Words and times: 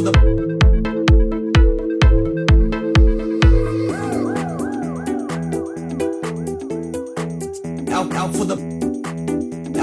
out 0.00 0.16
out 8.14 8.34
for 8.34 8.44
the 8.44 8.56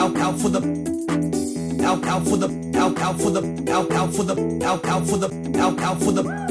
out 0.03 0.17
out 0.17 0.39
for 0.39 0.49
the 3.29 4.37
out 4.65 4.85
out 4.85 5.07
for 5.07 5.17
the 5.17 5.51
out 5.55 5.79
out 5.79 5.99
for 5.99 6.11
the 6.11 6.46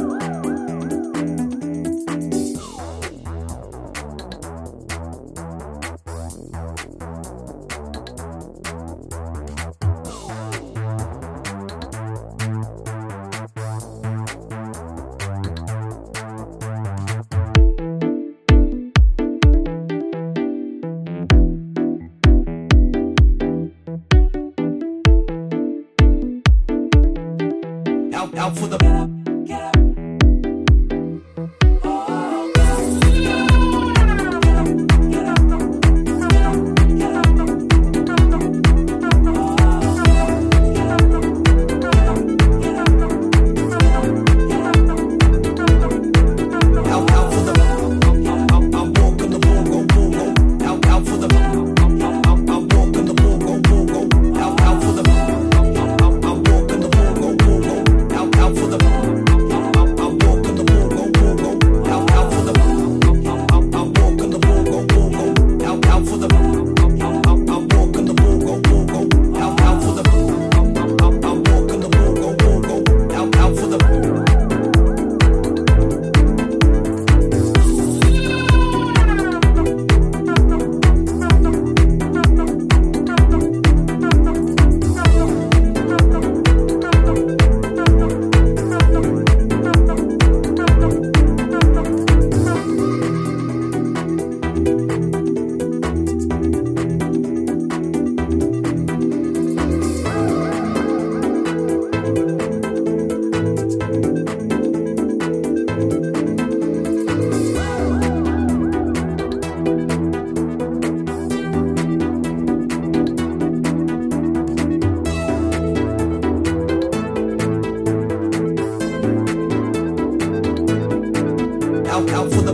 out 122.26 122.32
for 122.32 122.42
the 122.42 122.52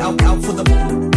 out, 0.00 0.22
out 0.22 0.44
for 0.44 0.52
the 0.52 1.11